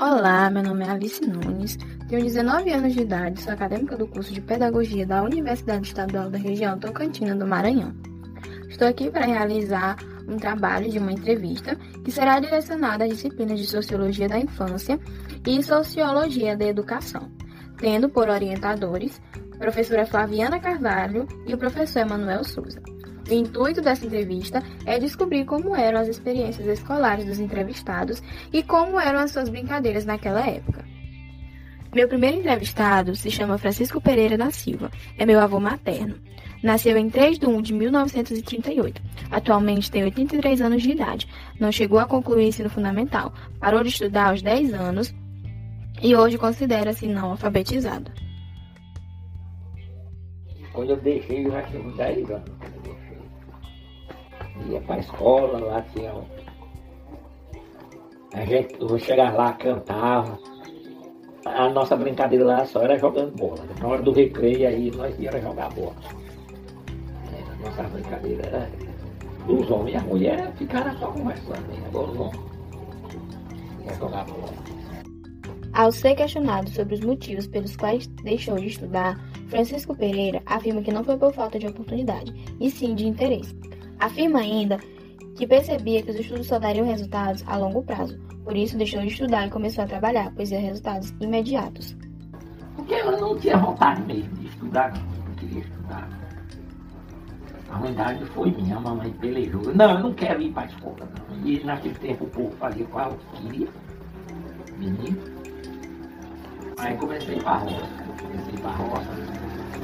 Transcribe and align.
Olá, 0.00 0.48
meu 0.48 0.62
nome 0.62 0.82
é 0.82 0.88
Alice 0.88 1.20
Nunes, 1.20 1.76
tenho 2.08 2.24
19 2.24 2.72
anos 2.72 2.94
de 2.94 3.02
idade, 3.02 3.42
sou 3.42 3.52
acadêmica 3.52 3.98
do 3.98 4.06
curso 4.06 4.32
de 4.32 4.40
Pedagogia 4.40 5.04
da 5.04 5.22
Universidade 5.22 5.88
Estadual 5.88 6.30
da 6.30 6.38
região 6.38 6.78
Tocantina 6.78 7.36
do 7.36 7.46
Maranhão. 7.46 7.94
Estou 8.66 8.88
aqui 8.88 9.10
para 9.10 9.26
realizar 9.26 9.98
um 10.26 10.38
trabalho 10.38 10.90
de 10.90 10.98
uma 10.98 11.12
entrevista 11.12 11.76
que 12.02 12.10
será 12.10 12.40
direcionada 12.40 13.04
às 13.04 13.10
disciplinas 13.10 13.58
de 13.58 13.66
Sociologia 13.66 14.26
da 14.26 14.38
Infância 14.38 14.98
e 15.46 15.62
Sociologia 15.62 16.56
da 16.56 16.64
Educação, 16.64 17.30
tendo 17.76 18.08
por 18.08 18.30
orientadores 18.30 19.20
a 19.52 19.58
professora 19.58 20.06
Flaviana 20.06 20.58
Carvalho 20.58 21.28
e 21.46 21.52
o 21.52 21.58
professor 21.58 22.00
Emanuel 22.00 22.42
Souza. 22.42 22.80
O 23.30 23.32
intuito 23.32 23.80
dessa 23.80 24.04
entrevista 24.04 24.60
é 24.84 24.98
descobrir 24.98 25.44
como 25.44 25.76
eram 25.76 26.00
as 26.00 26.08
experiências 26.08 26.66
escolares 26.66 27.24
dos 27.24 27.38
entrevistados 27.38 28.20
e 28.52 28.60
como 28.60 28.98
eram 28.98 29.20
as 29.20 29.30
suas 29.30 29.48
brincadeiras 29.48 30.04
naquela 30.04 30.44
época. 30.44 30.84
Meu 31.94 32.08
primeiro 32.08 32.38
entrevistado 32.38 33.14
se 33.14 33.30
chama 33.30 33.56
Francisco 33.56 34.00
Pereira 34.00 34.36
da 34.36 34.50
Silva, 34.50 34.90
é 35.16 35.24
meu 35.24 35.38
avô 35.38 35.60
materno. 35.60 36.16
Nasceu 36.60 36.96
em 36.96 37.08
3 37.08 37.38
de 37.38 37.46
1 37.46 37.62
de 37.62 37.72
1938. 37.72 39.00
Atualmente 39.30 39.92
tem 39.92 40.02
83 40.02 40.60
anos 40.60 40.82
de 40.82 40.90
idade. 40.90 41.28
Não 41.58 41.70
chegou 41.70 42.00
a 42.00 42.06
concluir 42.06 42.44
o 42.44 42.48
ensino 42.48 42.68
fundamental. 42.68 43.32
Parou 43.60 43.84
de 43.84 43.90
estudar 43.90 44.30
aos 44.30 44.42
10 44.42 44.74
anos 44.74 45.14
e 46.02 46.16
hoje 46.16 46.36
considera-se 46.36 47.06
não 47.06 47.30
alfabetizado. 47.30 48.10
Quando 50.72 50.90
eu 50.90 50.96
deixei, 50.96 51.46
eu 51.46 51.52
já 51.52 51.62
tinha 51.62 51.82
10 51.92 52.30
anos 52.30 52.69
ia 54.70 54.80
pra 54.80 54.98
escola, 54.98 55.58
lá 55.58 55.82
tinha. 55.94 56.12
A 58.32 58.44
gente 58.44 58.76
chegava 59.00 59.36
lá, 59.36 59.52
cantava. 59.54 60.38
A 61.44 61.68
nossa 61.70 61.96
brincadeira 61.96 62.44
lá 62.44 62.64
só 62.64 62.82
era 62.82 62.98
jogando 62.98 63.34
bola. 63.36 63.64
Na 63.80 63.88
hora 63.88 64.02
do 64.02 64.12
recreio 64.12 64.68
aí 64.68 64.90
nós 64.90 65.18
íamos 65.18 65.42
jogar 65.42 65.70
bola. 65.70 65.96
É, 67.32 67.52
a 67.52 67.68
nossa 67.68 67.82
brincadeira 67.84 68.46
era. 68.46 68.70
Os 69.48 69.70
homens 69.70 69.94
e 69.94 69.96
a 69.96 70.02
mulher 70.02 70.52
ficaram 70.56 70.96
só 70.98 71.06
conversando, 71.08 71.72
hein? 71.72 71.82
agora 71.88 72.10
os 72.10 72.20
homens 72.20 72.50
jogar 73.98 74.24
bola. 74.24 74.70
Ao 75.72 75.92
ser 75.92 76.14
questionado 76.14 76.68
sobre 76.70 76.94
os 76.94 77.00
motivos 77.00 77.46
pelos 77.46 77.76
quais 77.76 78.06
deixou 78.24 78.56
de 78.56 78.66
estudar, 78.66 79.16
Francisco 79.48 79.94
Pereira 79.94 80.42
afirma 80.46 80.82
que 80.82 80.92
não 80.92 81.04
foi 81.04 81.16
por 81.16 81.32
falta 81.32 81.58
de 81.58 81.66
oportunidade, 81.66 82.34
e 82.58 82.70
sim 82.70 82.94
de 82.94 83.06
interesse. 83.06 83.54
Afirma 84.00 84.40
ainda 84.40 84.78
que 85.36 85.46
percebia 85.46 86.02
que 86.02 86.10
os 86.10 86.18
estudos 86.18 86.46
só 86.46 86.58
dariam 86.58 86.86
resultados 86.86 87.44
a 87.46 87.56
longo 87.56 87.82
prazo, 87.82 88.18
por 88.44 88.56
isso 88.56 88.76
deixou 88.78 89.00
de 89.02 89.08
estudar 89.08 89.46
e 89.46 89.50
começou 89.50 89.84
a 89.84 89.86
trabalhar, 89.86 90.32
pois 90.34 90.50
ia 90.50 90.58
resultados 90.58 91.14
imediatos. 91.20 91.94
Porque 92.76 92.94
eu 92.94 93.20
não 93.20 93.38
tinha 93.38 93.58
vontade 93.58 94.02
mesmo 94.02 94.34
de 94.36 94.46
estudar, 94.46 94.92
não 94.92 95.34
queria 95.34 95.60
estudar. 95.60 96.08
A 97.70 97.76
ruindade 97.76 98.24
foi 98.26 98.50
minha, 98.50 98.76
a 98.76 98.80
mamãe 98.80 99.10
pelejou. 99.12 99.62
Não, 99.74 99.90
eu 99.92 100.00
não 100.00 100.14
quero 100.14 100.42
ir 100.42 100.50
para 100.50 100.62
a 100.62 100.66
escola. 100.66 101.08
Não. 101.28 101.46
E 101.46 101.62
naquele 101.62 101.94
tempo 101.94 102.24
o 102.24 102.28
povo 102.28 102.50
fazia 102.56 102.86
qual 102.86 103.16
queria, 103.34 103.68
menino. 104.78 105.18
Aí 106.78 106.96
comecei 106.96 107.38
para 107.38 107.50
a 107.50 107.58
roça, 107.58 107.88
comecei 108.22 108.58
para 108.60 108.70
a 108.70 108.76
roça. 108.76 109.10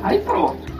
Aí 0.03 0.21
pronto 0.21 0.77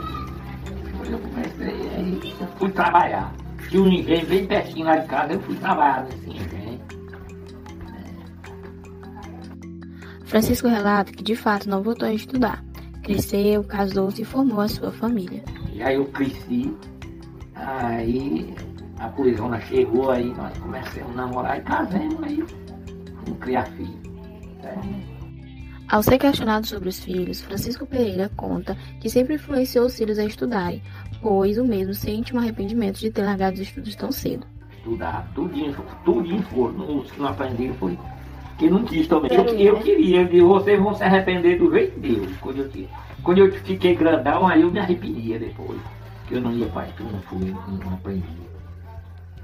eu 1.11 1.19
comecei, 1.19 1.89
aí 1.95 2.35
eu 2.39 2.47
fui 2.57 2.69
trabalhar. 2.71 3.33
Tinha 3.69 3.81
um 3.81 3.87
engenho 3.87 4.25
bem 4.27 4.45
pertinho 4.45 4.85
lá 4.85 4.97
de 4.97 5.07
casa, 5.07 5.33
eu 5.33 5.41
fui 5.41 5.55
trabalhar 5.55 6.05
nesse 6.05 6.29
engenho. 6.29 6.81
Francisco 10.25 10.67
relata 10.67 11.11
que 11.11 11.23
de 11.23 11.35
fato 11.35 11.69
não 11.69 11.81
voltou 11.81 12.07
a 12.07 12.13
estudar. 12.13 12.63
Cresceu, 13.03 13.63
casou-se 13.63 14.21
e 14.21 14.25
formou 14.25 14.59
a 14.59 14.67
sua 14.67 14.91
família. 14.91 15.43
E 15.73 15.81
aí 15.81 15.95
eu 15.95 16.05
cresci, 16.05 16.75
aí 17.55 18.53
a 18.99 19.07
poesona 19.09 19.59
chegou, 19.61 20.11
aí 20.11 20.33
nós 20.33 20.57
começamos 20.57 21.11
a 21.11 21.15
namorar 21.15 21.57
e 21.57 21.61
casamos, 21.61 22.23
aí 22.23 22.43
vamos 23.23 23.39
criar 23.39 23.65
filho. 23.67 23.97
Ao 25.89 26.03
ser 26.03 26.17
questionado 26.17 26.67
sobre 26.67 26.89
os 26.89 26.99
filhos, 26.99 27.39
Francisco 27.39 27.85
Pereira 27.85 28.29
conta 28.35 28.75
que 28.99 29.09
sempre 29.09 29.35
influenciou 29.35 29.85
os 29.85 29.97
filhos 29.97 30.19
a 30.19 30.25
estudarem, 30.25 30.81
pois 31.21 31.57
o 31.57 31.63
mesmo 31.63 31.93
sente 31.93 32.35
um 32.35 32.39
arrependimento 32.39 32.99
de 32.99 33.09
ter 33.09 33.23
largado 33.23 33.53
os 33.53 33.61
estudos 33.61 33.95
tão 33.95 34.11
cedo. 34.11 34.45
Estudar, 34.75 35.31
tudinho, 35.33 35.73
tudinho 36.03 36.43
foram, 36.43 36.99
os 36.99 37.09
que 37.09 37.19
não 37.19 37.29
aprenderam 37.29 37.73
foi 37.75 37.97
que 38.57 38.69
não 38.69 38.83
quis 38.83 39.07
também. 39.07 39.31
Eu, 39.31 39.45
eu 39.45 39.79
queria, 39.79 40.23
eu, 40.23 40.47
vocês 40.49 40.77
vão 40.77 40.93
se 40.93 41.03
arrepender 41.03 41.57
do 41.57 41.71
jeito 41.71 41.97
deles. 41.99 42.35
Quando 42.41 42.57
eu, 42.59 42.87
quando 43.23 43.37
eu 43.37 43.51
fiquei 43.51 43.95
grandão, 43.95 44.45
aí 44.45 44.61
eu 44.63 44.71
me 44.71 44.79
arrependia 44.79 45.39
depois. 45.39 45.79
Que 46.27 46.35
eu 46.35 46.41
não 46.41 46.51
ia 46.51 46.65
para 46.67 46.87
estudo, 46.87 47.13
não 47.13 47.21
fui, 47.21 47.55
não 47.85 47.93
aprendi. 47.93 48.25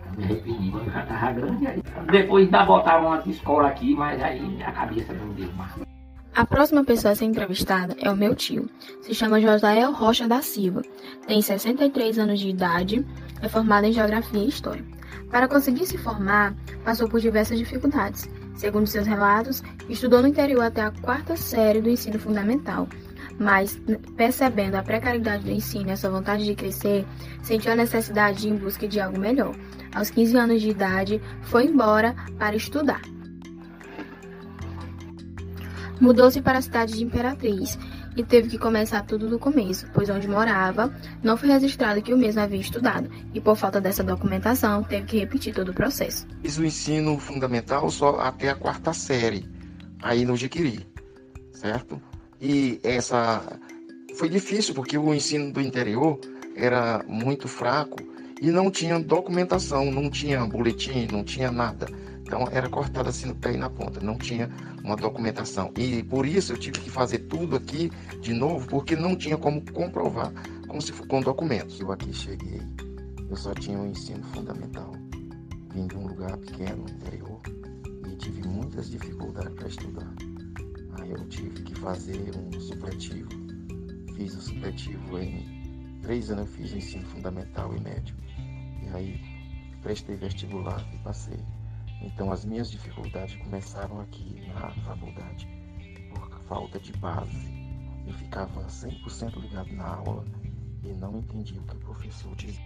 Eu 0.08 0.18
me 0.18 0.24
arrependi, 0.26 0.74
eu 0.74 0.92
já 0.92 1.04
estava 1.04 1.32
grande 1.32 1.68
aí. 1.68 1.84
Depois 2.12 2.46
ainda 2.46 2.66
botaram 2.66 3.08
uma 3.08 3.24
escola 3.26 3.70
aqui, 3.70 3.96
mas 3.96 4.22
aí 4.22 4.42
minha 4.42 4.72
cabeça 4.72 5.14
não 5.14 5.30
deu 5.30 5.50
mais. 5.54 5.93
A 6.36 6.48
próxima 6.48 6.84
pessoa 6.84 7.12
a 7.12 7.16
ser 7.16 7.26
entrevistada 7.26 7.96
é 8.02 8.10
o 8.10 8.18
meu 8.18 8.34
tio. 8.34 8.68
Se 9.04 9.14
chama 9.14 9.40
Josael 9.40 9.92
Rocha 9.92 10.28
da 10.28 10.42
Silva. 10.42 10.82
Tem 11.28 11.40
63 11.40 12.18
anos 12.18 12.40
de 12.40 12.50
idade, 12.50 13.06
é 13.40 13.48
formado 13.48 13.86
em 13.86 13.94
Geografia 13.94 14.44
e 14.44 14.50
História. 14.50 14.84
Para 15.30 15.48
conseguir 15.48 15.86
se 15.86 15.96
formar, 15.96 16.56
passou 16.84 17.08
por 17.08 17.20
diversas 17.20 17.60
dificuldades. 17.60 18.28
Segundo 18.56 18.88
seus 18.88 19.06
relatos, 19.06 19.62
estudou 19.88 20.24
no 20.24 20.28
interior 20.28 20.64
até 20.64 20.82
a 20.82 20.92
quarta 20.92 21.38
série 21.38 21.82
do 21.82 21.90
ensino 21.90 22.18
fundamental, 22.18 22.88
mas, 23.38 23.80
percebendo 24.18 24.76
a 24.76 24.84
precariedade 24.84 25.44
do 25.44 25.52
ensino 25.52 25.90
e 25.90 25.92
a 25.92 25.98
sua 25.98 26.10
vontade 26.10 26.46
de 26.46 26.56
crescer, 26.56 27.06
sentiu 27.44 27.72
a 27.72 27.76
necessidade 27.76 28.42
de 28.42 28.48
ir 28.48 28.52
em 28.52 28.58
busca 28.58 28.88
de 28.88 29.00
algo 29.00 29.20
melhor. 29.20 29.56
Aos 29.94 30.10
15 30.10 30.36
anos 30.36 30.62
de 30.64 30.70
idade, 30.70 31.22
foi 31.44 31.66
embora 31.66 32.16
para 32.40 32.56
estudar. 32.56 33.02
Mudou-se 36.00 36.42
para 36.42 36.58
a 36.58 36.62
cidade 36.62 36.94
de 36.94 37.04
Imperatriz 37.04 37.78
e 38.16 38.24
teve 38.24 38.50
que 38.50 38.58
começar 38.58 39.04
tudo 39.04 39.30
do 39.30 39.40
começo, 39.40 39.88
pois 39.94 40.10
onde 40.10 40.28
morava 40.28 40.94
não 41.24 41.38
foi 41.38 41.50
registrado 41.50 42.02
que 42.02 42.14
o 42.14 42.18
mesmo 42.18 42.42
havia 42.42 42.60
estudado, 42.60 43.10
e 43.34 43.40
por 43.40 43.56
falta 43.56 43.80
dessa 43.80 44.04
documentação 44.04 44.84
teve 44.84 45.06
que 45.06 45.20
repetir 45.20 45.54
todo 45.54 45.70
o 45.70 45.74
processo. 45.74 46.28
Fiz 46.42 46.58
o 46.58 46.66
ensino 46.66 47.18
fundamental 47.18 47.90
só 47.90 48.20
até 48.20 48.50
a 48.50 48.56
quarta 48.56 48.94
série, 48.94 49.50
aí 50.02 50.26
no 50.26 50.36
Jiquiri, 50.36 50.86
certo? 51.52 52.02
E 52.42 52.80
essa 52.84 53.42
foi 54.16 54.30
difícil 54.30 54.76
porque 54.76 54.98
o 54.98 55.14
ensino 55.14 55.52
do 55.52 55.62
interior 55.62 56.20
era 56.56 57.04
muito 57.08 57.48
fraco 57.48 57.98
e 58.42 58.52
não 58.52 58.70
tinha 58.70 59.00
documentação, 59.00 59.90
não 59.90 60.10
tinha 60.10 60.46
boletim, 60.46 61.08
não 61.12 61.24
tinha 61.24 61.52
nada. 61.52 61.88
Então 62.22 62.48
era 62.52 62.70
cortado 62.70 63.10
assim 63.10 63.28
no 63.28 63.36
pé 63.36 63.54
e 63.54 63.58
na 63.58 63.70
ponta, 63.70 64.00
não 64.02 64.18
tinha 64.18 64.50
uma 64.84 64.96
documentação. 64.96 65.72
E 65.78 66.04
por 66.04 66.26
isso 66.26 66.54
eu 66.54 66.58
tive 66.58 66.80
que 66.80 66.90
fazer 66.90 67.20
tudo 67.20 67.56
aqui 67.56 67.92
de 68.22 68.34
novo, 68.34 68.68
porque 68.68 68.96
não 68.96 69.16
tinha 69.16 69.38
como 69.38 69.64
comprovar 69.72 70.32
como 70.74 70.82
se 70.82 70.92
for 70.92 71.06
com 71.06 71.22
documentos. 71.22 71.80
Eu 71.80 71.92
aqui 71.92 72.12
cheguei, 72.12 72.60
eu 73.30 73.36
só 73.36 73.54
tinha 73.54 73.78
um 73.78 73.92
ensino 73.92 74.24
fundamental. 74.34 74.92
Vim 75.72 75.86
de 75.86 75.96
um 75.96 76.08
lugar 76.08 76.36
pequeno, 76.38 76.86
interior, 76.90 77.40
e 78.12 78.16
tive 78.16 78.48
muitas 78.48 78.90
dificuldades 78.90 79.54
para 79.54 79.68
estudar. 79.68 80.12
Aí 81.00 81.12
eu 81.12 81.30
tive 81.30 81.62
que 81.62 81.76
fazer 81.76 82.32
um 82.36 82.60
supletivo. 82.60 83.30
Fiz 84.16 84.36
o 84.36 84.42
supletivo 84.42 85.20
em 85.20 86.00
três 86.02 86.32
anos, 86.32 86.48
eu 86.48 86.54
fiz 86.54 86.74
o 86.74 86.78
ensino 86.78 87.06
fundamental 87.06 87.76
e 87.76 87.80
médio. 87.80 88.16
E 88.82 88.90
aí 88.96 89.22
prestei 89.84 90.16
vestibular 90.16 90.84
e 90.92 90.98
passei. 91.04 91.53
Então 92.04 92.32
as 92.32 92.44
minhas 92.44 92.70
dificuldades 92.70 93.36
começaram 93.38 94.02
aqui 94.02 94.42
na 94.54 94.70
faculdade, 94.70 95.48
por 96.14 96.40
falta 96.48 96.80
de 96.80 96.92
base. 96.94 97.52
Eu 98.06 98.14
ficava 98.14 98.64
100% 98.66 99.40
ligado 99.42 99.72
na 99.74 99.88
aula 99.88 100.26
e 100.84 100.94
não 100.94 101.18
entendia 101.18 101.60
o 101.60 101.64
que 101.64 101.76
o 101.76 101.80
professor 101.80 102.36
dizia. 102.36 102.62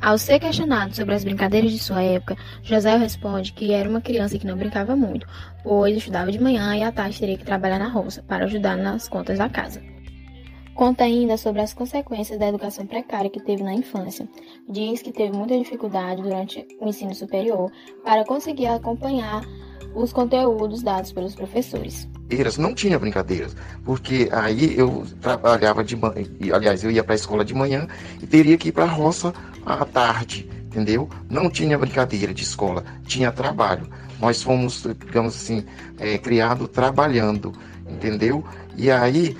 Ao 0.00 0.16
ser 0.16 0.38
questionado 0.38 0.96
sobre 0.96 1.14
as 1.14 1.22
brincadeiras 1.22 1.70
de 1.70 1.78
sua 1.78 2.02
época, 2.02 2.36
José 2.62 2.96
responde 2.96 3.52
que 3.52 3.72
era 3.72 3.88
uma 3.88 4.00
criança 4.00 4.38
que 4.38 4.46
não 4.46 4.56
brincava 4.56 4.96
muito, 4.96 5.26
pois 5.62 5.94
estudava 5.94 6.32
de 6.32 6.40
manhã 6.40 6.74
e 6.74 6.82
à 6.82 6.90
tarde 6.90 7.18
teria 7.18 7.36
que 7.36 7.44
trabalhar 7.44 7.78
na 7.78 7.88
roça 7.88 8.22
para 8.22 8.46
ajudar 8.46 8.76
nas 8.78 9.08
contas 9.08 9.38
da 9.38 9.48
casa. 9.48 9.82
Conta 10.80 11.04
ainda 11.04 11.36
sobre 11.36 11.60
as 11.60 11.74
consequências 11.74 12.38
da 12.38 12.48
educação 12.48 12.86
precária 12.86 13.28
que 13.28 13.38
teve 13.38 13.62
na 13.62 13.74
infância. 13.74 14.26
Diz 14.66 15.02
que 15.02 15.12
teve 15.12 15.36
muita 15.36 15.58
dificuldade 15.58 16.22
durante 16.22 16.66
o 16.80 16.88
ensino 16.88 17.14
superior 17.14 17.70
para 18.02 18.24
conseguir 18.24 18.64
acompanhar 18.64 19.44
os 19.94 20.10
conteúdos 20.10 20.82
dados 20.82 21.12
pelos 21.12 21.34
professores. 21.34 22.08
Não 22.58 22.72
tinha 22.72 22.98
brincadeiras, 22.98 23.54
porque 23.84 24.30
aí 24.32 24.74
eu 24.74 25.04
trabalhava 25.20 25.84
de 25.84 25.96
manhã, 25.96 26.24
aliás, 26.54 26.82
eu 26.82 26.90
ia 26.90 27.04
para 27.04 27.12
a 27.12 27.16
escola 27.16 27.44
de 27.44 27.52
manhã 27.52 27.86
e 28.22 28.26
teria 28.26 28.56
que 28.56 28.70
ir 28.70 28.72
para 28.72 28.84
a 28.84 28.90
roça 28.90 29.34
à 29.66 29.84
tarde, 29.84 30.48
entendeu? 30.64 31.10
Não 31.28 31.50
tinha 31.50 31.76
brincadeira 31.76 32.32
de 32.32 32.42
escola, 32.42 32.86
tinha 33.04 33.30
trabalho. 33.30 33.86
Nós 34.18 34.42
fomos, 34.42 34.86
digamos 34.98 35.34
assim, 35.34 35.62
é, 35.98 36.16
criados 36.16 36.68
trabalhando, 36.68 37.52
entendeu? 37.86 38.42
E 38.76 38.90
aí, 38.90 39.36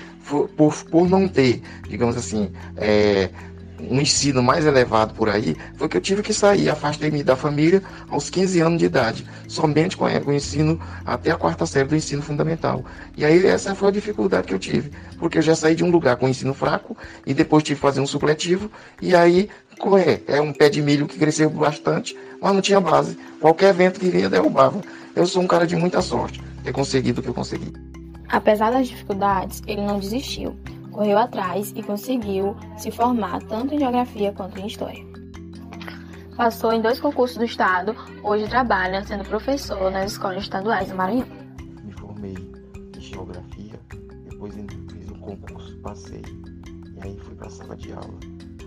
por, 0.56 0.74
por 0.84 1.08
não 1.08 1.28
ter, 1.28 1.62
digamos 1.88 2.16
assim, 2.16 2.50
é, 2.76 3.30
um 3.88 4.00
ensino 4.00 4.42
mais 4.42 4.66
elevado 4.66 5.14
por 5.14 5.28
aí, 5.28 5.56
foi 5.76 5.88
que 5.88 5.96
eu 5.96 6.00
tive 6.00 6.22
que 6.22 6.34
sair, 6.34 6.68
afastei-me 6.68 7.22
da 7.22 7.36
família 7.36 7.82
aos 8.08 8.28
15 8.28 8.60
anos 8.60 8.78
de 8.78 8.84
idade, 8.84 9.26
somente 9.48 9.96
com 9.96 10.04
o 10.04 10.32
ensino 10.32 10.80
até 11.04 11.30
a 11.30 11.36
quarta 11.36 11.64
série 11.66 11.88
do 11.88 11.96
ensino 11.96 12.22
fundamental. 12.22 12.84
E 13.16 13.24
aí 13.24 13.46
essa 13.46 13.74
foi 13.74 13.88
a 13.88 13.92
dificuldade 13.92 14.46
que 14.46 14.54
eu 14.54 14.58
tive, 14.58 14.90
porque 15.18 15.38
eu 15.38 15.42
já 15.42 15.54
saí 15.54 15.74
de 15.74 15.84
um 15.84 15.90
lugar 15.90 16.16
com 16.16 16.28
ensino 16.28 16.54
fraco 16.54 16.96
e 17.26 17.32
depois 17.32 17.62
tive 17.62 17.76
que 17.76 17.82
fazer 17.82 18.00
um 18.00 18.06
supletivo, 18.06 18.70
e 19.00 19.14
aí 19.14 19.48
correr. 19.78 20.22
É 20.26 20.40
um 20.40 20.52
pé 20.52 20.68
de 20.68 20.82
milho 20.82 21.06
que 21.06 21.18
cresceu 21.18 21.48
bastante, 21.48 22.16
mas 22.40 22.52
não 22.52 22.60
tinha 22.60 22.80
base. 22.80 23.16
Qualquer 23.40 23.72
vento 23.72 23.98
que 23.98 24.10
vinha 24.10 24.28
derrubava. 24.28 24.80
Eu 25.16 25.26
sou 25.26 25.42
um 25.42 25.46
cara 25.46 25.66
de 25.66 25.74
muita 25.74 26.00
sorte, 26.00 26.40
ter 26.62 26.72
conseguido 26.72 27.20
o 27.20 27.22
que 27.22 27.28
eu 27.28 27.34
consegui. 27.34 27.89
Apesar 28.30 28.70
das 28.70 28.88
dificuldades, 28.88 29.62
ele 29.66 29.82
não 29.82 29.98
desistiu 29.98 30.56
correu 30.90 31.18
atrás 31.18 31.72
e 31.74 31.82
conseguiu 31.82 32.56
se 32.76 32.90
formar 32.90 33.40
tanto 33.44 33.74
em 33.74 33.78
geografia 33.78 34.32
quanto 34.32 34.58
em 34.58 34.66
história. 34.66 35.02
Passou 36.36 36.72
em 36.72 36.80
dois 36.80 37.00
concursos 37.00 37.36
do 37.36 37.44
estado, 37.44 37.94
hoje 38.22 38.48
trabalha 38.48 39.04
sendo 39.04 39.24
professor 39.24 39.90
nas 39.90 40.12
escolas 40.12 40.42
estaduais 40.42 40.88
do 40.88 40.96
Maranhão. 40.96 41.26
Me 41.84 41.92
formei 41.92 42.34
em 42.34 43.00
geografia, 43.00 43.80
depois 44.28 44.54
fiz 44.54 45.10
um 45.10 45.18
concurso, 45.20 45.76
passei, 45.78 46.22
e 46.94 47.00
aí 47.02 47.18
fui 47.18 47.34
para 47.34 47.46
a 47.46 47.50
sala 47.50 47.76
de 47.76 47.92
aula. 47.92 48.18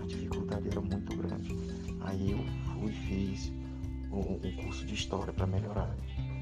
A 0.02 0.06
dificuldade 0.06 0.68
era 0.68 0.80
muito 0.80 1.16
grande. 1.16 1.56
Aí 2.00 2.32
eu 2.32 2.44
fui 2.80 2.92
fiz 2.92 3.52
um 4.12 4.38
curso 4.62 4.86
de 4.86 4.94
história 4.94 5.32
para 5.32 5.46
melhorar. 5.46 5.94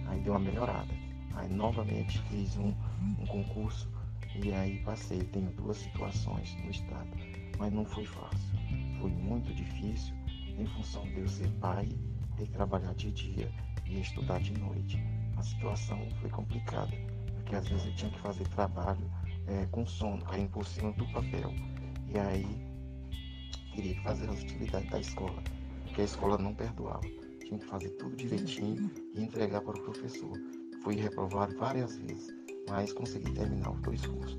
Aí 0.09 0.21
deu 0.21 0.35
uma 0.35 0.41
melhorada. 0.41 0.93
Aí 1.35 1.49
novamente 1.49 2.21
fiz 2.29 2.57
um, 2.59 2.75
um 3.19 3.27
concurso 3.27 3.89
e 4.35 4.53
aí 4.53 4.79
passei, 4.79 5.23
tenho 5.25 5.51
duas 5.53 5.77
situações 5.77 6.57
no 6.65 6.71
estado, 6.71 7.11
mas 7.59 7.73
não 7.73 7.85
foi 7.85 8.07
fácil. 8.07 8.59
Foi 8.99 9.11
muito 9.11 9.53
difícil 9.55 10.15
em 10.57 10.67
função 10.67 11.05
de 11.05 11.21
eu 11.21 11.29
ser 11.29 11.49
pai, 11.61 11.89
ter 12.37 12.47
que 12.47 12.53
trabalhar 12.53 12.95
de 12.95 13.11
dia 13.13 13.53
e 13.87 14.01
estudar 14.01 14.41
de 14.41 14.59
noite. 14.59 14.99
A 15.37 15.43
situação 15.43 15.99
foi 16.21 16.31
complicada, 16.31 16.93
porque 17.35 17.57
às 17.57 17.69
vezes 17.69 17.87
eu 17.87 17.95
tinha 17.95 18.11
que 18.11 18.21
fazer 18.21 18.49
trabalho 18.49 19.11
é, 19.47 19.67
com 19.67 19.85
sono, 19.85 20.25
caindo 20.25 20.51
por 20.51 20.67
cima 20.67 20.93
do 20.93 21.07
papel. 21.13 21.53
E 22.09 22.19
aí 22.19 22.47
teria 23.75 23.95
que 23.95 24.03
fazer 24.03 24.31
as 24.31 24.41
atividades 24.41 24.91
da 24.91 24.99
escola, 24.99 25.43
porque 25.85 26.01
a 26.01 26.05
escola 26.05 26.39
não 26.39 26.55
perdoava. 26.55 27.03
Tinha 27.41 27.59
que 27.59 27.67
fazer 27.67 27.91
tudo 27.91 28.17
direitinho 28.17 28.91
e 29.15 29.23
entregar 29.23 29.61
para 29.61 29.79
o 29.79 29.83
professor. 29.83 30.41
Fui 30.83 30.97
reprovado 30.97 31.57
várias 31.59 31.97
vezes 31.99 32.42
mas 32.69 32.93
consegui 32.93 33.31
terminar 33.32 33.70
os 33.70 33.81
dois 33.81 34.06
cursos. 34.06 34.38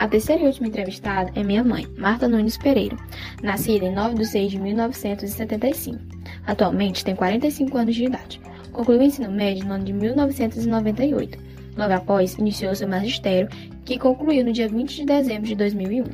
A 0.00 0.08
terceira 0.08 0.42
e 0.42 0.46
última 0.46 0.68
entrevistada 0.68 1.30
é 1.34 1.42
minha 1.42 1.62
mãe, 1.62 1.86
Marta 1.98 2.26
Nunes 2.26 2.56
Pereira, 2.56 2.96
nascida 3.42 3.84
em 3.84 3.94
9 3.94 4.14
de 4.14 4.26
6 4.26 4.52
de 4.52 4.58
1975. 4.58 5.98
Atualmente 6.46 7.04
tem 7.04 7.14
45 7.14 7.76
anos 7.76 7.94
de 7.94 8.04
idade. 8.04 8.40
Concluiu 8.72 9.00
o 9.00 9.02
ensino 9.02 9.30
médio 9.30 9.66
no 9.66 9.74
ano 9.74 9.84
de 9.84 9.92
1998. 9.92 11.38
Logo 11.76 11.92
após, 11.92 12.34
iniciou 12.38 12.74
seu 12.74 12.88
magistério, 12.88 13.48
que 13.84 13.98
concluiu 13.98 14.44
no 14.44 14.52
dia 14.52 14.68
20 14.68 14.96
de 14.96 15.04
dezembro 15.04 15.46
de 15.46 15.54
2001. 15.54 16.04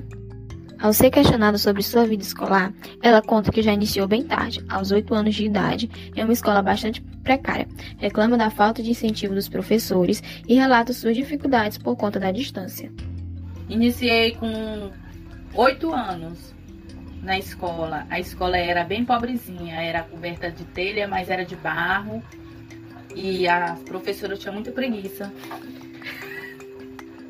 Ao 0.78 0.92
ser 0.92 1.10
questionada 1.10 1.56
sobre 1.56 1.82
sua 1.82 2.04
vida 2.04 2.22
escolar, 2.22 2.72
ela 3.02 3.22
conta 3.22 3.50
que 3.50 3.62
já 3.62 3.72
iniciou 3.72 4.06
bem 4.06 4.24
tarde, 4.24 4.64
aos 4.68 4.90
8 4.90 5.14
anos 5.14 5.34
de 5.34 5.46
idade, 5.46 5.90
em 6.14 6.22
uma 6.22 6.32
escola 6.32 6.60
bastante 6.60 7.00
precária. 7.26 7.66
Reclama 7.98 8.38
da 8.38 8.48
falta 8.48 8.82
de 8.82 8.90
incentivo 8.90 9.34
dos 9.34 9.48
professores 9.48 10.22
e 10.48 10.54
relata 10.54 10.92
suas 10.92 11.16
dificuldades 11.16 11.76
por 11.76 11.96
conta 11.96 12.20
da 12.20 12.30
distância. 12.30 12.90
Iniciei 13.68 14.36
com 14.36 14.90
8 15.52 15.92
anos 15.92 16.54
na 17.22 17.36
escola. 17.36 18.06
A 18.08 18.20
escola 18.20 18.56
era 18.56 18.84
bem 18.84 19.04
pobrezinha, 19.04 19.74
era 19.82 20.04
coberta 20.04 20.50
de 20.50 20.64
telha, 20.66 21.08
mas 21.08 21.28
era 21.28 21.44
de 21.44 21.56
barro. 21.56 22.22
E 23.14 23.48
a 23.48 23.76
professora 23.84 24.36
tinha 24.36 24.52
muita 24.52 24.70
preguiça 24.70 25.32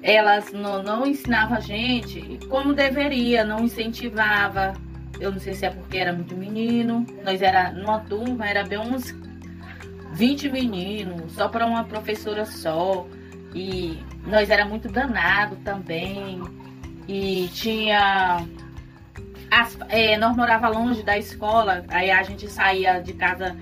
elas 0.06 0.52
não, 0.52 0.84
não 0.84 1.04
ensinavam 1.04 1.56
a 1.56 1.60
gente 1.60 2.38
como 2.48 2.72
deveria, 2.72 3.44
não 3.44 3.64
incentivava. 3.64 4.74
Eu 5.18 5.32
não 5.32 5.40
sei 5.40 5.52
se 5.52 5.66
é 5.66 5.70
porque 5.70 5.98
era 5.98 6.12
muito 6.12 6.36
menino. 6.36 7.04
Nós 7.24 7.42
era 7.42 7.72
numa 7.72 7.98
turma, 7.98 8.48
era 8.48 8.62
bem 8.62 8.78
uns 8.78 9.10
20 10.16 10.48
meninos, 10.48 11.32
só 11.32 11.46
para 11.46 11.66
uma 11.66 11.84
professora 11.84 12.46
só. 12.46 13.06
E 13.54 14.02
nós 14.26 14.48
era 14.48 14.64
muito 14.64 14.88
danado 14.88 15.56
também. 15.56 16.42
E 17.06 17.48
tinha. 17.52 18.44
As, 19.50 19.78
é, 19.88 20.16
nós 20.16 20.34
morava 20.34 20.68
longe 20.68 21.02
da 21.02 21.16
escola, 21.16 21.84
aí 21.88 22.10
a 22.10 22.22
gente 22.22 22.48
saía 22.50 22.98
de 22.98 23.12
casa 23.12 23.56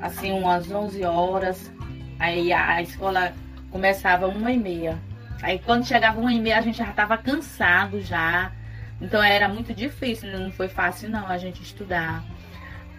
assim 0.00 0.32
umas 0.32 0.70
11 0.70 1.04
horas. 1.04 1.72
Aí 2.18 2.52
a, 2.52 2.74
a 2.74 2.82
escola 2.82 3.32
começava 3.70 4.26
uma 4.26 4.50
e 4.50 4.58
meia. 4.58 4.98
Aí 5.40 5.60
quando 5.60 5.86
chegava 5.86 6.20
uma 6.20 6.32
e 6.32 6.40
meia 6.40 6.58
a 6.58 6.60
gente 6.60 6.78
já 6.78 6.90
estava 6.90 7.16
cansado 7.16 8.00
já. 8.00 8.52
Então 9.00 9.22
era 9.22 9.48
muito 9.48 9.72
difícil, 9.72 10.28
não 10.36 10.50
foi 10.50 10.68
fácil 10.68 11.08
não 11.08 11.28
a 11.28 11.38
gente 11.38 11.62
estudar. 11.62 12.24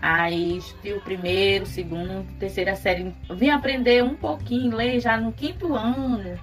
Aí 0.02 0.60
o 0.96 1.02
primeiro, 1.02 1.66
segundo, 1.66 2.26
terceira 2.40 2.76
série. 2.76 3.14
Vim 3.32 3.50
aprender 3.50 4.04
um 4.04 4.16
pouquinho, 4.16 4.76
ler 4.76 5.00
já 5.00 5.18
no 5.18 5.32
quinto 5.32 5.74
ano. 5.76 6.40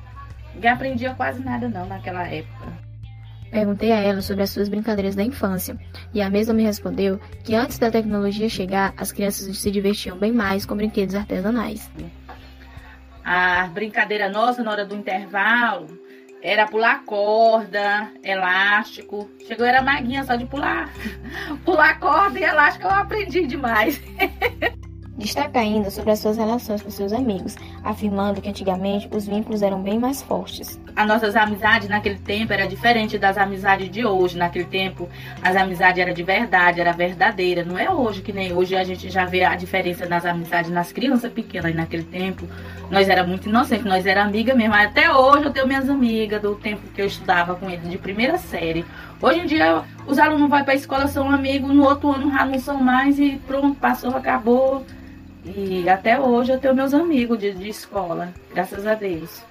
Ninguém 0.54 0.70
aprendia 0.70 1.14
quase 1.14 1.42
nada 1.42 1.68
não 1.68 1.86
naquela 1.86 2.26
época. 2.26 2.86
Perguntei 3.50 3.92
a 3.92 4.00
ela 4.00 4.20
sobre 4.20 4.42
as 4.42 4.50
suas 4.50 4.68
brincadeiras 4.68 5.14
da 5.14 5.22
infância, 5.22 5.78
e 6.12 6.20
a 6.20 6.28
mesma 6.28 6.52
me 6.52 6.64
respondeu 6.64 7.18
que 7.44 7.54
antes 7.54 7.78
da 7.78 7.90
tecnologia 7.90 8.48
chegar, 8.48 8.92
as 8.96 9.12
crianças 9.12 9.56
se 9.56 9.70
divertiam 9.70 10.18
bem 10.18 10.32
mais 10.32 10.66
com 10.66 10.76
brinquedos 10.76 11.14
artesanais 11.14 11.88
a 13.26 13.66
brincadeira 13.66 14.28
nossa 14.28 14.62
na 14.62 14.70
hora 14.70 14.84
do 14.84 14.94
intervalo 14.94 15.88
era 16.42 16.66
pular 16.66 17.04
corda, 17.04 18.12
elástico. 18.22 19.30
Chegou, 19.46 19.66
era 19.66 19.82
maguinha 19.82 20.24
só 20.24 20.36
de 20.36 20.46
pular. 20.46 20.92
pular 21.64 21.98
corda 21.98 22.38
e 22.38 22.44
elástico 22.44 22.86
eu 22.86 22.90
aprendi 22.90 23.46
demais. 23.46 24.00
Destaca 25.16 25.58
ainda 25.58 25.90
sobre 25.90 26.10
as 26.10 26.18
suas 26.18 26.36
relações 26.36 26.82
com 26.82 26.90
seus 26.90 27.10
amigos, 27.10 27.56
afirmando 27.82 28.42
que 28.42 28.50
antigamente 28.50 29.08
os 29.10 29.26
vínculos 29.26 29.62
eram 29.62 29.82
bem 29.82 29.98
mais 29.98 30.20
fortes. 30.20 30.78
As 30.94 31.08
nossas 31.08 31.34
amizades 31.34 31.88
naquele 31.88 32.18
tempo 32.18 32.52
era 32.52 32.66
diferente 32.66 33.16
das 33.16 33.38
amizades 33.38 33.90
de 33.90 34.04
hoje. 34.04 34.36
Naquele 34.36 34.66
tempo, 34.66 35.08
as 35.40 35.56
amizades 35.56 36.02
eram 36.02 36.12
de 36.12 36.22
verdade, 36.22 36.82
era 36.82 36.92
verdadeira. 36.92 37.64
Não 37.64 37.78
é 37.78 37.90
hoje 37.90 38.20
que 38.20 38.30
nem 38.30 38.52
hoje 38.52 38.76
a 38.76 38.84
gente 38.84 39.08
já 39.08 39.24
vê 39.24 39.42
a 39.42 39.56
diferença 39.56 40.06
das 40.06 40.26
amizades 40.26 40.70
nas 40.70 40.92
crianças 40.92 41.32
pequenas. 41.32 41.74
Naquele 41.74 42.04
tempo, 42.04 42.46
nós 42.90 43.08
era 43.08 43.26
muito 43.26 43.48
inocentes, 43.48 43.86
nós 43.86 44.04
era 44.04 44.22
amiga 44.22 44.54
mesmo. 44.54 44.74
Até 44.74 45.10
hoje 45.10 45.44
eu 45.44 45.50
tenho 45.50 45.66
minhas 45.66 45.88
amigas 45.88 46.42
do 46.42 46.56
tempo 46.56 46.82
que 46.94 47.00
eu 47.00 47.06
estudava 47.06 47.54
com 47.54 47.70
eles 47.70 47.88
de 47.88 47.96
primeira 47.96 48.36
série. 48.36 48.84
Hoje 49.22 49.40
em 49.40 49.46
dia, 49.46 49.82
os 50.06 50.18
alunos 50.18 50.50
vão 50.50 50.62
para 50.62 50.72
a 50.72 50.76
escola, 50.76 51.06
são 51.06 51.30
amigos, 51.30 51.74
no 51.74 51.84
outro 51.84 52.12
ano 52.12 52.30
já 52.30 52.44
não 52.44 52.58
são 52.58 52.78
mais 52.82 53.18
e 53.18 53.40
pronto, 53.46 53.74
passou, 53.80 54.14
acabou. 54.14 54.84
E 55.54 55.88
até 55.88 56.18
hoje 56.18 56.52
eu 56.52 56.58
tenho 56.58 56.74
meus 56.74 56.92
amigos 56.92 57.38
de, 57.38 57.52
de 57.52 57.68
escola, 57.68 58.32
graças 58.52 58.86
a 58.86 58.94
Deus. 58.94 59.44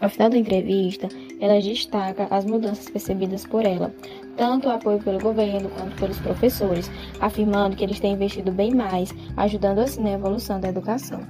Ao 0.00 0.08
final 0.08 0.30
da 0.30 0.38
entrevista, 0.38 1.08
ela 1.40 1.60
destaca 1.60 2.26
as 2.30 2.44
mudanças 2.44 2.88
percebidas 2.88 3.46
por 3.46 3.64
ela, 3.64 3.94
tanto 4.36 4.68
o 4.68 4.70
apoio 4.70 4.98
pelo 5.00 5.20
governo 5.20 5.68
quanto 5.70 5.96
pelos 5.96 6.18
professores, 6.18 6.90
afirmando 7.20 7.76
que 7.76 7.84
eles 7.84 8.00
têm 8.00 8.14
investido 8.14 8.50
bem 8.50 8.74
mais, 8.74 9.14
ajudando 9.36 9.80
assim 9.80 10.02
na 10.02 10.12
evolução 10.12 10.60
da 10.60 10.68
educação. 10.68 11.20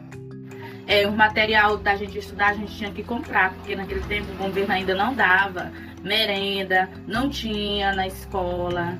É, 0.86 1.06
o 1.06 1.12
material 1.12 1.76
da 1.76 1.96
gente 1.96 2.18
estudar 2.18 2.48
a 2.48 2.54
gente 2.54 2.76
tinha 2.76 2.90
que 2.90 3.02
comprar, 3.02 3.54
porque 3.54 3.76
naquele 3.76 4.00
tempo 4.02 4.26
o 4.32 4.36
governo 4.36 4.72
ainda 4.72 4.94
não 4.94 5.14
dava 5.14 5.72
merenda, 6.02 6.88
não 7.06 7.28
tinha 7.28 7.94
na 7.94 8.06
escola. 8.06 8.98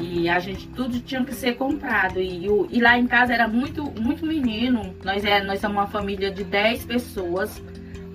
E 0.00 0.28
a 0.28 0.38
gente 0.38 0.68
tudo 0.68 1.00
tinha 1.00 1.24
que 1.24 1.34
ser 1.34 1.54
comprado. 1.54 2.20
E, 2.20 2.46
e 2.70 2.80
lá 2.80 2.98
em 2.98 3.06
casa 3.06 3.32
era 3.32 3.48
muito, 3.48 3.84
muito 4.00 4.26
menino. 4.26 4.94
Nós, 5.04 5.24
é, 5.24 5.42
nós 5.42 5.60
somos 5.60 5.76
uma 5.76 5.86
família 5.86 6.30
de 6.30 6.44
10 6.44 6.86
pessoas. 6.86 7.62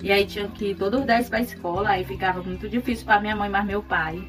E 0.02 0.12
aí 0.12 0.26
tinha 0.26 0.48
que 0.48 0.70
ir 0.70 0.74
todos 0.74 1.04
10 1.04 1.28
para 1.28 1.38
a 1.38 1.42
escola. 1.42 1.90
Aí 1.90 2.04
ficava 2.04 2.42
muito 2.42 2.68
difícil 2.68 3.04
para 3.04 3.20
minha 3.20 3.36
mãe, 3.36 3.48
mas 3.48 3.64
meu 3.64 3.82
pai. 3.82 4.22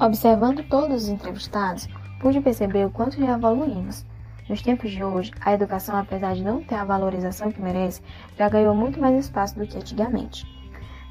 Observando 0.00 0.62
todos 0.68 1.04
os 1.04 1.08
entrevistados, 1.08 1.88
pude 2.20 2.40
perceber 2.40 2.86
o 2.86 2.90
quanto 2.90 3.18
já 3.18 3.34
evoluímos. 3.34 4.04
Nos 4.48 4.62
tempos 4.62 4.90
de 4.90 5.04
hoje, 5.04 5.30
a 5.40 5.52
educação, 5.52 5.96
apesar 5.96 6.34
de 6.34 6.42
não 6.42 6.62
ter 6.62 6.74
a 6.74 6.84
valorização 6.84 7.52
que 7.52 7.60
merece, 7.60 8.02
já 8.36 8.48
ganhou 8.48 8.74
muito 8.74 9.00
mais 9.00 9.24
espaço 9.24 9.58
do 9.58 9.66
que 9.66 9.76
antigamente. 9.76 10.44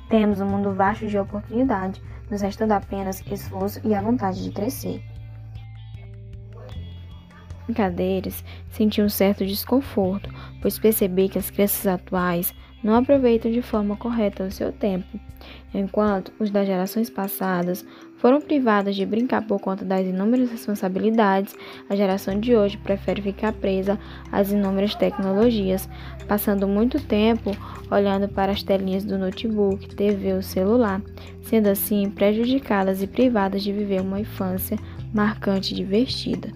Temos 0.09 0.41
um 0.41 0.47
mundo 0.47 0.73
vasto 0.73 1.07
de 1.07 1.17
oportunidade, 1.17 2.01
nos 2.29 2.41
restando 2.41 2.73
apenas 2.73 3.23
esforço 3.31 3.79
e 3.83 3.93
a 3.93 4.01
vontade 4.01 4.43
de 4.43 4.51
crescer. 4.51 5.01
brincadeiras, 7.69 8.43
senti 8.71 8.99
um 9.01 9.09
certo 9.09 9.45
desconforto, 9.45 10.29
pois 10.59 10.79
percebi 10.79 11.29
que 11.29 11.37
as 11.37 11.51
crianças 11.51 11.85
atuais 11.85 12.53
não 12.83 12.95
aproveitam 12.95 13.51
de 13.51 13.61
forma 13.61 13.95
correta 13.95 14.43
o 14.43 14.51
seu 14.51 14.71
tempo, 14.71 15.19
enquanto 15.73 16.33
os 16.39 16.49
das 16.49 16.65
gerações 16.65 17.09
passadas 17.09 17.85
foram 18.19 18.39
privadas 18.39 18.95
de 18.95 19.05
brincar 19.05 19.41
por 19.47 19.59
conta 19.59 19.83
das 19.83 20.05
inúmeras 20.05 20.51
responsabilidades, 20.51 21.55
a 21.89 21.95
geração 21.95 22.39
de 22.39 22.55
hoje 22.55 22.77
prefere 22.77 23.21
ficar 23.21 23.53
presa 23.53 23.97
às 24.31 24.51
inúmeras 24.51 24.93
tecnologias, 24.93 25.89
passando 26.27 26.67
muito 26.67 26.99
tempo 26.99 27.51
olhando 27.89 28.27
para 28.27 28.51
as 28.51 28.61
telinhas 28.61 29.03
do 29.03 29.17
notebook, 29.17 29.95
TV 29.95 30.33
ou 30.33 30.41
celular, 30.41 31.01
sendo 31.43 31.67
assim 31.67 32.09
prejudicadas 32.09 33.01
e 33.01 33.07
privadas 33.07 33.63
de 33.63 33.71
viver 33.71 34.01
uma 34.01 34.19
infância 34.19 34.77
marcante 35.13 35.73
e 35.73 35.77
divertida. 35.77 36.51